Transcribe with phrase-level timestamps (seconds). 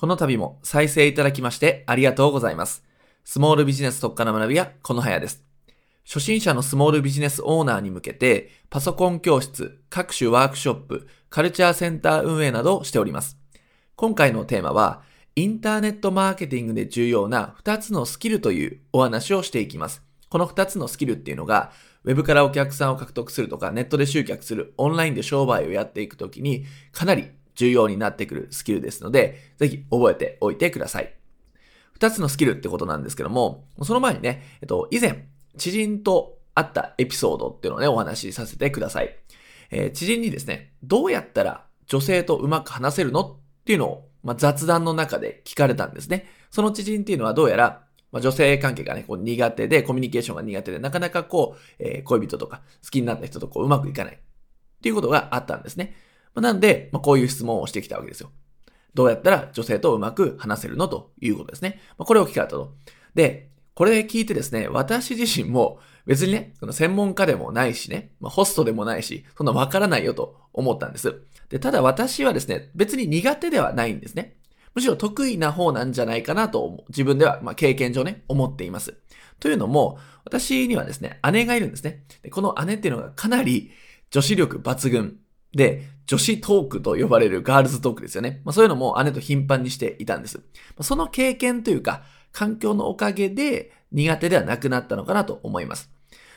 [0.00, 2.84] この度も再生いただきましてありがとうございます。
[3.24, 5.42] スモールビジネス特化の学び屋、このはやです。
[6.06, 13.38] 初心者のスモールビジネスオーナーに向けて、パソコン教室、各種ワークショップ、カルチャーセンター運営などをしております。
[13.96, 15.02] 今回のテーマは、
[15.34, 20.04] インターネットマーケティングで重要な2つのスキルというお話をしていきます。
[20.28, 21.72] この2つのスキルっていうのが、
[22.04, 31.12] ウェブからお客さんを獲得するとか、ネットで集客する、オンラインで商売をやっていくときに、かなり重要になってくるスキルですので、ぜひ覚えておいてください。
[31.92, 39.16] 二つのスキルってことなんですけども、その前にね、えっと、以前、知人と会ったエピソードっていうのをね、お話しさせてください。
[39.72, 46.26] えー、知人にですね、どうやったら女性とうまく話せるのっていうのを、まあ、雑談の中で聞かれたんですね。
[46.50, 54.18] その知人っていうのはどうやら、まあ、女性関係がね、こう苦手で、コミュニケーションが苦手で、なかなかこう、えー、恋人とか好きになった人とこううまくいかないっ
[54.80, 55.96] ていうことがあったんですね。
[56.40, 58.30] なんで、まあ、こういう質問をしてきたわけですよ。
[58.94, 61.80] どうやったら女性とうまく話せるのということですね。
[61.98, 62.74] まあ、これを聞かれたと。
[63.14, 71.20] で、これ聞いてですね、私自身も別にね、その専門家でもないしね、まあ、ホストでもないし、そんなわからないよと思ったんです。
[71.48, 74.36] で、ただ私はですね、別に苦手ではないんですね。
[74.74, 78.94] むしろ得意な方なんじゃないかなと自分では、まあ、経験上ね、思っています。
[79.40, 82.04] というのも、私にはですね、姉がいるんですね。
[82.22, 83.70] でこの姉っていうのがかなり
[84.10, 85.18] 女子力抜群
[85.54, 88.40] で、女子トークと呼ばれるガールズトークですよね。
[88.44, 90.40] まあ、そういうのも姉と頻繁にしていたんです。
[90.80, 95.90] その経験というか、環境のおかげで苦手ではなくなったのかなと思います。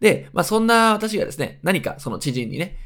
[0.00, 2.76] で、まあ、そんな私がですね、何かその知人にね、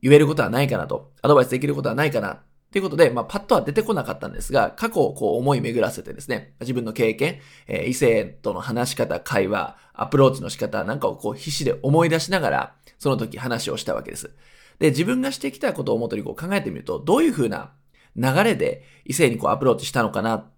[0.00, 14.34] 言えることはないかなと、アドバイスできることはないかな、ということで、まあ、パッとは出てこなかったんですが、過去をこう思い巡らせてですね、自分の経験、えー、異性との話し方、会話、アプローチの仕方なんかをこう必死で思い出しながら、その時話をしたわけです。
[14.82, 17.70] で、自分がしてきたことをもとにこう考えてみると、どういう風な
[18.16, 20.50] 流れで異性にこうアプローチしたのかなっ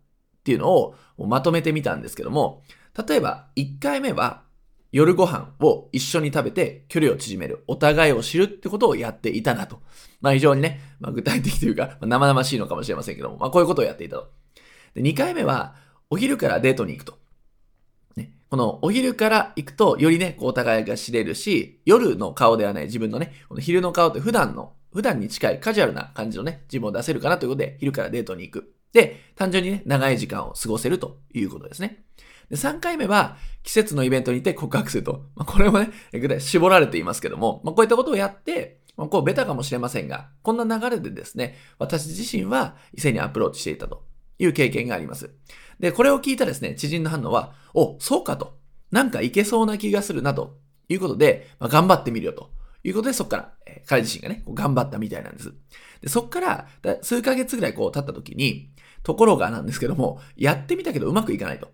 [0.44, 2.62] ていうのをまとめてみたんですけども、
[3.06, 4.44] 例えば1回目は
[4.92, 9.82] 夜ご飯を一緒に食べて距離を縮める、お互いを知るってことをやっていたなと。
[10.22, 14.30] まあ非常にね、まあ、具体的というか、生々しいのかもしれませんけども、まあこういうことをやっていたと。
[14.94, 15.74] で、2回目は
[16.08, 17.18] お昼からデートに行くと。
[18.50, 28.74] このお昼から行くと、よりね、こうお互いが知れるし、夜の顔ではない自分のね、この昼の顔って普段の、普段に近いカジュアルな感じのね、自分を出せるかなということで、昼からデートに行く。
[28.92, 32.04] で、単純にね、長い時間を過ごせるということですね。
[32.48, 35.24] で、3回目は、季節のイベントに行って告白すると。
[35.34, 44.04] まあ、これもね、具体絞られていますけども、まあ、こういったことをやって、まあ、こうベタかもしれませんが、こんな流れでですね、私自身は異性にアプローチしていたと
[44.38, 45.34] いう経験があります。
[45.78, 48.58] で、これを聞いたですね、知人の反応は、お、そうかと。
[48.90, 50.58] なんかいけそうな気がするなと
[50.88, 52.50] いうことで、まあ、頑張ってみるよと
[52.84, 55.52] いうことで、そこから、えー、彼自身がね、こう頑張ったみたいなんです。
[56.00, 56.68] で、そこから、
[57.02, 58.70] 数ヶ月ぐらいこう経った時に、
[59.02, 61.70] ところがなんですけども、やってみたけどうまくいかないと。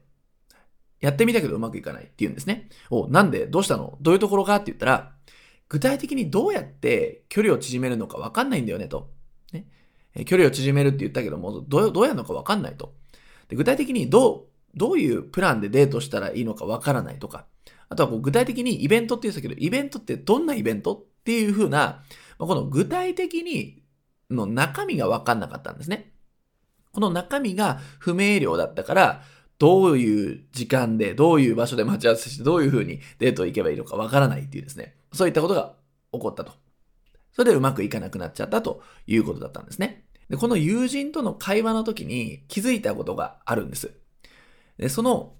[1.00, 2.68] やってみたけどうまくいかないって言うんですね。
[2.90, 3.96] お、なんでどうしたの？
[4.00, 5.12] どういうところかって言ったら、
[5.68, 9.10] 具体的にどうやって距離を縮めるのかわかんないんだよねと。
[9.52, 9.66] ね。
[10.26, 12.94] 距離を縮めるって言ったけども、どう、どうやるのかわかんないと。
[13.50, 17.46] で具体的にどうどういうプランでデートしたらいいのかわからないとか、
[17.88, 22.02] あとはこう具体的にイベントって言ってたけど、イベントってどんなイベントっていう風な、
[22.38, 23.82] この具体的に
[24.30, 26.12] の中身がわかんなかったんですね。
[26.92, 29.22] この中身が不明瞭だったから、
[29.58, 34.94] どういう時間で、どういう場所で待ち合わせして、どういう風にデート行けばいいのかわからないっていうですね。
[35.12, 35.74] そういったことが
[36.12, 36.52] 起こったと。
[37.32, 40.04] それでうまくいかなくなっちゃったということだったんですね。
[40.30, 43.92] で、この友人との会話の時に気づいたことがあるんです。
[44.78, 45.34] で、その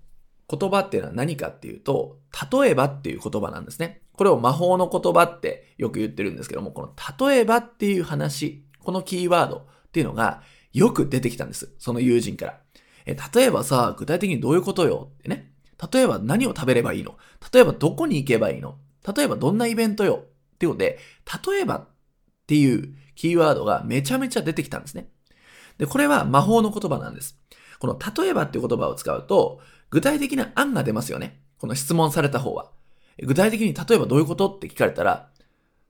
[0.51, 2.19] 言葉っていうのは何かっていうと、
[2.53, 4.03] 例えばっていう言葉なんですね。
[4.13, 10.43] これを魔法の言葉ってよく言ってるんですけども、この例えばっていう話、このキーワードっていうのが
[10.73, 11.73] よく出てきたんです。
[11.79, 12.61] その友人から。
[13.07, 15.53] え、例えばさ、具体的にどういうことよってね。
[15.93, 17.17] 例えば何を食べればいいの？
[17.53, 18.77] 例えばどこに行けばいいの？
[19.17, 20.25] 例えばどんなイベントよ？
[20.55, 20.99] っていうので、
[21.47, 21.87] 例えば
[22.51, 25.07] っていうキーワードがめちゃめちゃ出てきたんですね。
[25.79, 27.39] で、これは魔法の言葉なんです。
[27.79, 29.61] この例えばっていう言葉を使うと、
[29.91, 31.41] 具体的な案が出ますよね。
[31.59, 32.73] この質問された方は。
[33.23, 35.31] 具体的に例えばどういうことって聞かれたら、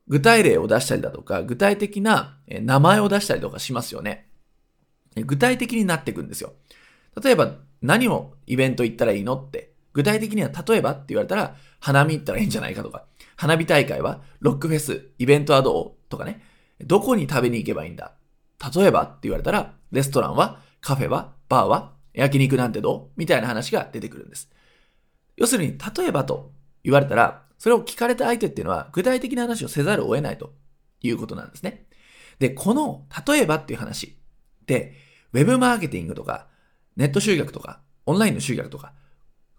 [0.07, 4.29] 具体例を出したりだとか、具体的な名前を出したりとかしますよね。
[5.17, 6.53] 具体的になっていくんですよ。
[7.25, 13.07] 例えば、何をイベント行ったらいいのって、具体的には例えばって言われたら、花見行ったらいいんじゃないかとか、
[13.37, 16.43] 花火大会はロックフェス、イベントはどうとかね、
[16.85, 18.13] どこに食べに行けばいいんだ？
[18.75, 23.11] 例えばって言われたら、レストランはカフェはバーは焼肉なんてどう？
[23.17, 24.51] みたいな話が出てくるんです。
[25.37, 26.53] 要するに、例えばと
[26.85, 30.53] 言われたら、それを聞かれた相手っていうのは具体的な話をせざるを得ないと
[31.01, 31.87] いうことなんですね。
[32.39, 34.19] で、この例えばっていう話
[34.63, 34.95] って、
[35.33, 36.49] ウェブマーケティングとか、
[36.97, 38.93] ネット集客とか、オンラインの集客とか、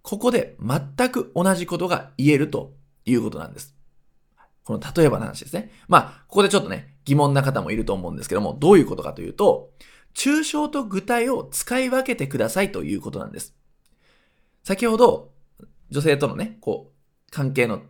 [0.02, 2.74] ここで全く同じことが言えると
[3.06, 3.76] いうことなんです。
[4.64, 5.72] この例えばの話ですね。
[5.88, 9.72] まあ、ここでちょっとね、疑問な方もいると思うんですけども、どういうことかというと、
[10.14, 13.56] 抽象と具体を使い分けてくださいということなんです。
[14.64, 15.32] 先ほど、
[15.90, 17.82] 女性とのね、こう、関係の、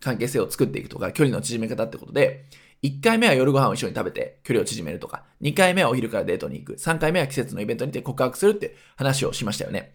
[0.00, 2.46] 関係性を作っていくとか、距離の縮め方ってことで、
[2.82, 9.94] 1回目は夜ご飯を一緒に食べて距離を縮めるとか、2回目はお昼からデートに行く、3回目は季節のイベントにて告白するって話をしましたよね。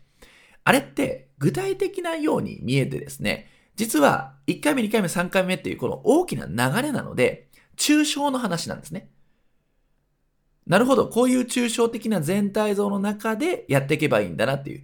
[0.64, 7.50] あれって具体的なように見えてですね、実は1回目、2回目、3回目っていうこの大きな流れなので、
[7.82, 9.10] 抽象の話なんですね。
[10.68, 14.84] なるほど、こういう抽象的な全体像の中でやっていけばいいんだなっていう。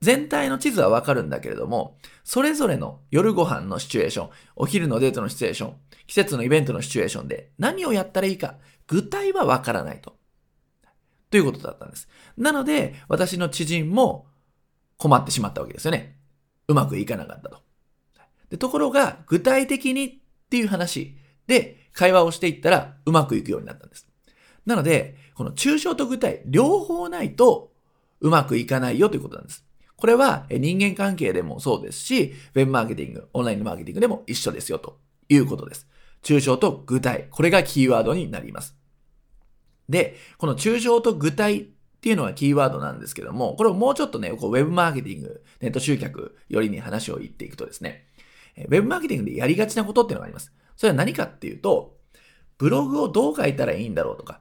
[0.00, 5.76] 全体の地図はわかるんだけれども、それぞれの夜ご飯のシチュエーション、お昼のデートのシチュエーション、
[6.06, 8.56] 季節のイベントのシチュエーションで何をやったらいいか、
[8.86, 10.16] 具体はわからないと。
[11.30, 12.08] ということだったんです。
[12.38, 14.26] なので、私の知人も
[14.96, 16.16] 困ってしまったわけですよね。
[16.68, 17.58] うまくいかなかったと。
[18.48, 20.14] でところが、具体的にっ
[20.48, 21.16] ていう話
[21.46, 24.06] で会話をしていったらうまくいくようになったんです。
[24.66, 27.72] なので、この抽象と具体、両方ないと
[28.20, 29.64] うまくいかないよということなんです。
[29.96, 34.98] これは人間関係でもそうですし、ウェブマーケティング、オンラインのマーケティングでも一緒ですよと
[35.28, 35.88] いうことです。
[36.22, 38.76] 抽象と具体、これがキーワードになります。
[39.88, 41.66] で、この抽象と具体っ
[42.00, 48.06] ていうのはキーワードなんですけども、これをもうちょっとね、こうウェブマーケティング、ネット集客よりに話を言っていくとですね、
[48.56, 50.52] ウェブマーケティングでやりがちなことっていうのがあります。
[50.76, 51.96] それは何かっていうと、
[52.58, 54.40] ブログをどう書いたらいいんだろうとか、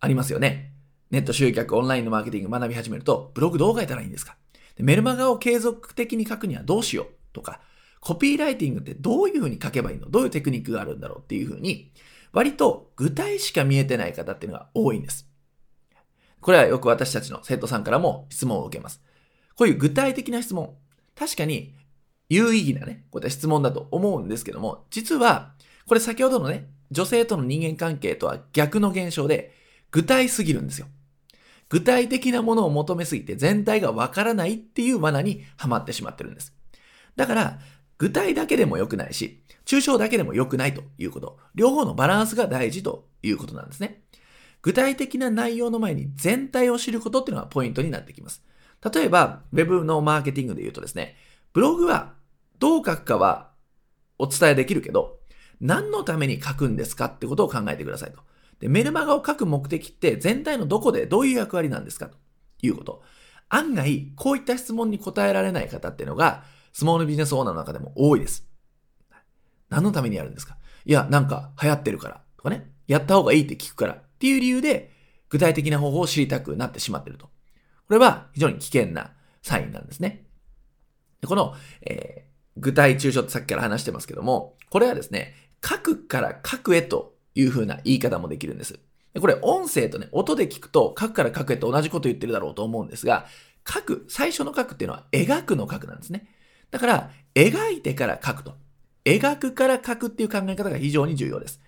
[0.00, 0.72] ありますよね。
[1.10, 4.36] ネット集客、オンラインのマーケティング学び始めると、ブログどう書いたらいいんですか？
[4.76, 7.60] でメルマガを継続的に書くにはどうしようとか、
[8.00, 10.08] コピーライティングってどういうふうに書けばいいの？
[10.08, 11.92] どういうテクニックがあるんだろうっていうふうに、
[12.32, 15.28] 割と具体しか見えてない方っていうのが多いんです。
[16.40, 19.02] これはよく私たちの生徒さんからも質問を受けます。
[19.54, 20.74] こういう具体的な質問、
[21.14, 21.74] 確かに
[22.32, 25.52] 有意義なね、こういった質問だと思うんですけども、実は、
[25.86, 29.54] これ先ほどのね、女性との人間関係とは逆の現象で、
[29.90, 30.86] 具体すぎるんですよ。
[31.68, 36.54] 具体的なものを求めすぎて全体がわからないっていう罠にはまってしまってるんです。
[37.16, 37.58] だから、
[37.98, 41.38] 具体だけでも良くないし、抽象だけでも良くないということ。
[41.54, 44.02] 両方のバランスが大事ということなんですね。
[44.62, 48.42] 具体的な内容の前に全体を知ることっていうのがポイントになってきます。
[48.92, 51.16] 例えば、Web のマーケティングで言うとですね、
[51.52, 52.14] ブログは
[52.62, 53.50] どう書くかは
[54.18, 55.18] お伝えできるけど、
[55.60, 58.20] 何のために書くんですかってことを考えてくださいと。
[58.60, 62.16] で、メルマガを書く目的って全体のどこでどういう役割なんですかと
[62.62, 63.02] いうこと。
[63.48, 68.46] 案外、こういった質問に答えられない方っていうのが、スモールビジネスオーナーの中でも多いです。
[69.68, 74.92] 何のためにやるんですかいや、なんか流行ってるからとかね、やった方がいいって聞くからっていう理由で、
[75.30, 77.26] 具体的な方法を知りたくなってしまってると。
[77.26, 77.32] こ
[77.94, 80.26] れは非常に危険なサインなんですね。
[81.26, 85.34] この、えー、具体抽象ってさっきから話してますけども、これはですね、
[85.64, 88.78] 書くから書くへという風な言い方もできるんです。
[89.20, 93.26] これ音声とね、音で聞くと書くから書くへと同じこと言ってるだろうと思うんですが、
[93.68, 96.26] 書く、最初の書くっていうのは描くの書くなんですね。
[96.70, 98.54] だから、描いてから書くと。
[99.04, 101.60] 描くから書くっていう考え方が非常に重要です。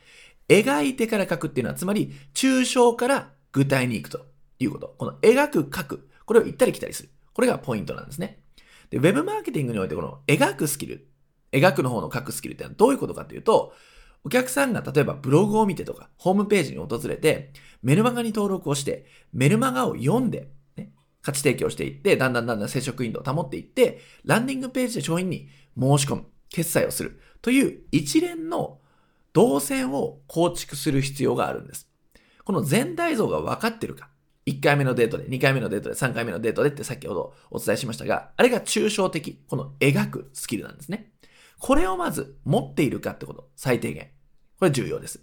[0.49, 4.27] 描いてから書くっていうのは、つまり、抽象から具体に行くと
[4.59, 4.95] いうこと。
[4.99, 6.09] この描く、書く。
[6.25, 7.11] これを行ったり来たりする。
[7.33, 8.41] これがポイントなんですね。
[8.91, 11.09] で、ウェブマーケティングにおいてこの描くスキル、
[11.53, 13.73] 描くの方の書くスキルってのはどういうことかというと、
[14.25, 25.49] お客さんが例えばブログを見てとか、ホームページに訪れて、メルマガに登録をして、メルマガを読んで、ね、価値提供していって、だんだんだんだん接触頻度を保っていって、ランディングページで商品に
[25.79, 28.79] 申し込む、決済をするという一連の
[29.35, 31.89] 動線を構築する必要があるんです。
[32.45, 34.09] この全体像が分かってるか。
[34.47, 41.13] 1回目のデートで、2回目のデートで、3回目のデートでって先ほどお伝えしましたが、あれが抽象的、この描くスキルなんですね。
[41.59, 44.11] これをまず持っているかってこと、最低限。
[44.59, 45.21] これ重要です。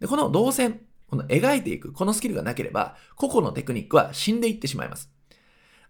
[0.00, 5.10] で、この動線、この描いていく、このスキルがなければ、個々のテクニックは死んでいってしまいます。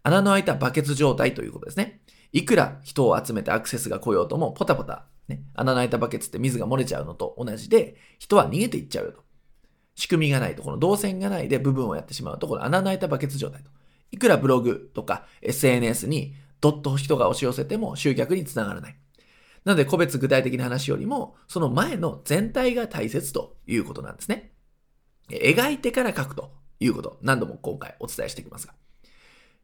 [0.02, 2.02] 穴の開いたバケツ状態ということですね。
[2.32, 9.25] いくら人を集めてアクセスが来ようとも、ポタポタ、ね、穴の開いたバケツって水が漏れちゃうのと同じで、人は逃げていっちゃうよと。
[9.96, 13.70] 仕組みがないと、この動線がないで部分をやってしまうと、この穴の開いたバケツ状態と。
[14.12, 18.96] いくらブログとか SNS にドッと人が押し寄せても集客につながらない。
[19.64, 24.52] なので、個別具体的な話よりも、その前の全体が大切ということなんですね。
[25.28, 28.74] 描いてから書くということ、何度も今回お伝えしていきますが。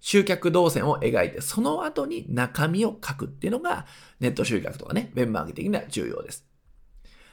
[0.01, 3.87] 集客動線を描いて、その後に中身を書くっていうのが、
[4.19, 6.45] ネット集客とかね、ウェブマーケティングには重要です。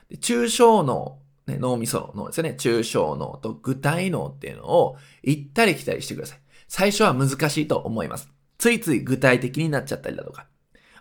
[0.10, 2.56] で抽象の、ね、脳みその脳ですよね。
[2.58, 6.39] 抽象脳と具体脳っていうのを行ったり来たりしてください。
[6.68, 8.29] 最初は難しいと思います。
[8.58, 10.48] ついつい具体的になっちゃったりだとか。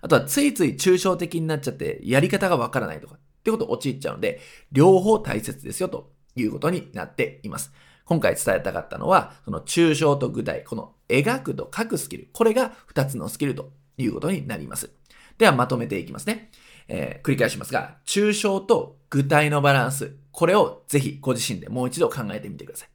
[0.01, 3.17] あとはついつい抽象的になっちゃってやり方がわからないとか。
[3.17, 4.41] ってことを陥っちゃうので、
[4.73, 7.73] 両方大切ですよということになっています。
[8.05, 12.29] 今回伝えたかったのは、その抽象と具体、この描くと書くスキル。
[12.33, 14.91] これが2つのスキルということになります。
[15.39, 16.51] ではまとめていきますね。
[16.89, 20.17] えー、繰り返しますが、抽象と具体のバランス。
[20.31, 22.89] これをぜひご自身でもう一度考えてみてください。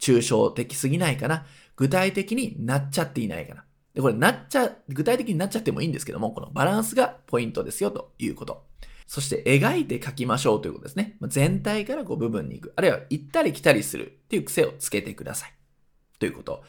[0.00, 3.64] 抽象的すぎないかな具体的になっちゃっていないかな
[3.94, 8.64] で、これなっちゃ、具体的になっちゃってもいいんですけども、このバランスがポイントですよということ。
[9.08, 11.16] そして描いて描きましょうということですね。
[11.22, 12.72] 全体からこう部分に行く。
[12.76, 15.54] あるいは行ったり来たりするっていう癖をつけてください。
[16.18, 16.62] ということ。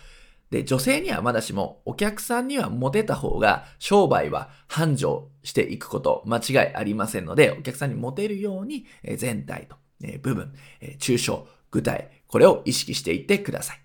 [0.49, 8.85] で、女性にはまだしも、お客さんにはモテた方が、商売は繁盛していくこと、間違いありませんので、お客さんにモテるように、
[9.17, 9.75] 全体と、
[10.21, 10.53] 部分、
[10.99, 13.81] 抽象、具体、これを意識していってください。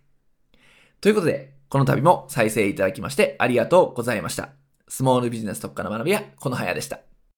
[1.00, 4.50] ということで、この度も再生いただきましてありがとうございました。
[4.88, 7.13] スモールビジネス特化の学びはこの早でした。